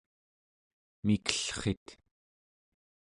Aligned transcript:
mikellrit 1.05 1.87